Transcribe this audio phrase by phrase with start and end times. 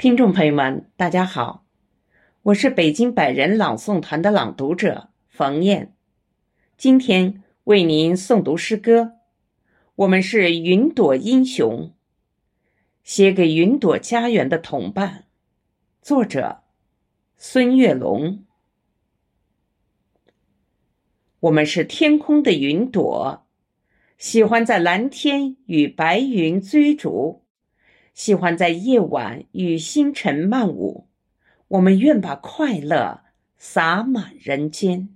[0.00, 1.66] 听众朋友们，大家好，
[2.44, 5.94] 我是北京百人朗诵团的朗读者冯燕，
[6.78, 9.18] 今天为您诵读诗歌。
[9.96, 11.92] 我们是云朵英雄，
[13.04, 15.26] 写给云朵家园的同伴。
[16.00, 16.62] 作者：
[17.36, 18.46] 孙月龙。
[21.40, 23.46] 我们是天空的云朵，
[24.16, 27.44] 喜欢在蓝天与白云追逐。
[28.12, 31.08] 喜欢在夜晚与星辰漫舞，
[31.68, 33.22] 我们愿把快乐
[33.56, 35.08] 洒满人间。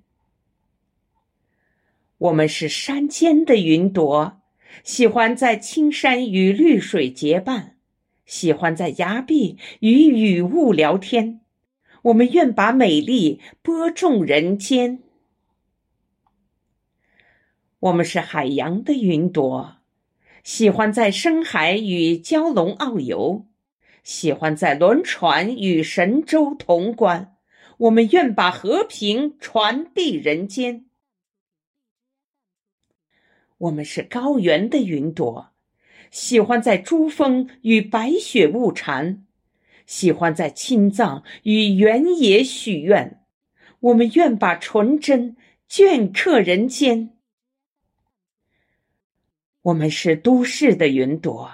[2.17, 4.41] 我们是山间的云朵，
[4.83, 7.77] 喜欢在青山与绿水结伴，
[8.25, 11.41] 喜欢在崖壁与雨雾聊天。
[12.03, 15.03] 我们愿把美丽播种人间。
[17.81, 19.79] 我们是海洋的云朵。
[20.45, 23.47] 喜欢在深海与蛟龙遨游，
[24.03, 27.35] 喜欢在轮船与神州同观。
[27.79, 30.85] 我们愿把和平传递人间。
[33.57, 35.51] 我们是高原的云朵，
[36.11, 39.25] 喜欢在珠峰与白雪雾缠，
[39.87, 43.23] 喜欢在青藏与原野许愿。
[43.81, 45.37] 我们愿把纯真
[45.71, 47.14] 镌刻人间。
[49.65, 51.51] 我们是都市的云朵，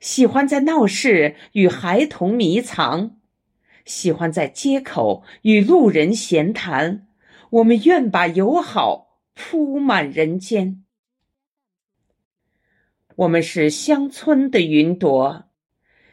[0.00, 3.18] 喜欢在闹市与孩童迷藏，
[3.84, 7.06] 喜欢在街口与路人闲谈。
[7.50, 10.82] 我们愿把友好铺满人间。
[13.16, 15.50] 我们是乡村的云朵，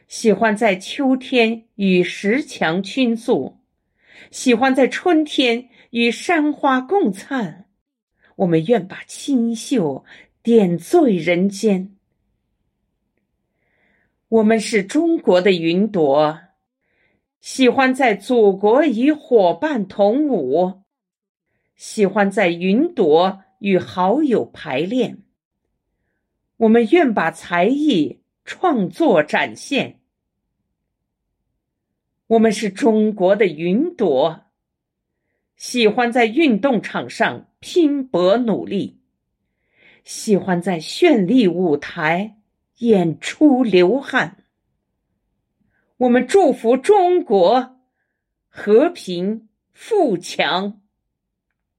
[0.09, 3.59] 喜欢在秋天与石墙倾诉，
[4.31, 7.61] 喜欢在春天与山花共灿。
[8.35, 10.03] 我们愿把清秀。
[10.45, 11.95] 点缀人间。
[14.27, 16.39] 我们是中国的云朵，
[17.41, 20.83] 喜欢在祖国与伙伴同舞，
[21.75, 25.23] 喜欢在云朵与好友排练。
[26.57, 29.99] 我们愿把才艺创作展现。
[32.27, 34.45] 我们是中国的云朵，
[35.55, 38.99] 喜欢在运动场上拼搏努力。
[40.05, 42.37] 喜欢在绚丽舞台
[42.77, 44.45] 演出流汗。
[45.97, 47.79] 我们祝福中国
[48.47, 50.81] 和平富强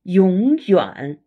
[0.02, 1.22] 永远。